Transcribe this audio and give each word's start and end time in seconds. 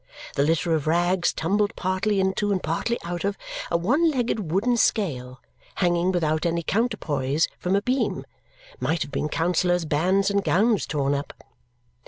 The 0.33 0.41
litter 0.41 0.73
of 0.73 0.87
rags 0.87 1.31
tumbled 1.31 1.75
partly 1.75 2.19
into 2.19 2.51
and 2.51 2.63
partly 2.63 2.97
out 3.03 3.23
of 3.23 3.37
a 3.69 3.77
one 3.77 4.09
legged 4.09 4.51
wooden 4.51 4.75
scale, 4.75 5.39
hanging 5.75 6.11
without 6.11 6.43
any 6.43 6.63
counterpoise 6.63 7.47
from 7.59 7.75
a 7.75 7.83
beam, 7.83 8.25
might 8.79 9.03
have 9.03 9.11
been 9.11 9.29
counsellors' 9.29 9.85
bands 9.85 10.31
and 10.31 10.43
gowns 10.43 10.87
torn 10.87 11.13
up. 11.13 11.35